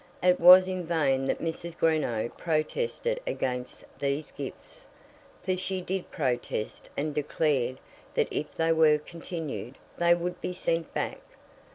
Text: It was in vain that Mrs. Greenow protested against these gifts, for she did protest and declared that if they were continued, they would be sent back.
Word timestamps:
It 0.23 0.39
was 0.39 0.67
in 0.67 0.83
vain 0.83 1.25
that 1.25 1.43
Mrs. 1.43 1.77
Greenow 1.77 2.35
protested 2.35 3.21
against 3.27 3.83
these 3.99 4.31
gifts, 4.31 4.85
for 5.43 5.55
she 5.55 5.79
did 5.79 6.09
protest 6.09 6.89
and 6.97 7.13
declared 7.13 7.77
that 8.15 8.27
if 8.33 8.51
they 8.55 8.71
were 8.71 8.97
continued, 8.97 9.75
they 9.99 10.15
would 10.15 10.41
be 10.41 10.53
sent 10.53 10.91
back. 10.91 11.21